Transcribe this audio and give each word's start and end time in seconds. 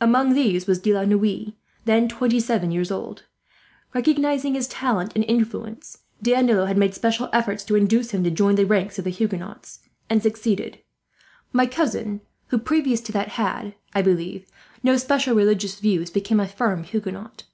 Among 0.00 0.32
these 0.32 0.66
was 0.66 0.78
De 0.78 0.94
La 0.94 1.04
Noue, 1.04 1.52
then 1.84 2.08
twenty 2.08 2.40
seven 2.40 2.70
years 2.70 2.90
old. 2.90 3.24
Recognizing 3.92 4.54
his 4.54 4.66
talent 4.68 5.12
and 5.14 5.22
influence, 5.28 5.98
D'Andelot 6.22 6.68
had 6.68 6.78
made 6.78 6.94
special 6.94 7.28
efforts 7.30 7.62
to 7.64 7.74
induce 7.76 8.10
him 8.12 8.24
to 8.24 8.30
join 8.30 8.54
the 8.54 8.64
ranks 8.64 8.98
of 8.98 9.04
the 9.04 9.10
Huguenots, 9.10 9.80
and 10.08 10.22
succeeded. 10.22 10.78
"My 11.52 11.66
cousin, 11.66 12.22
who 12.46 12.56
previous 12.56 13.02
to 13.02 13.12
that 13.12 13.28
had, 13.36 13.74
I 13.94 14.00
believe, 14.00 14.46
no 14.82 14.96
special 14.96 15.34
religious 15.36 15.78
views, 15.78 16.08
became 16.08 16.40
a 16.40 16.48
firm 16.48 16.82
Huguenot. 16.82 17.44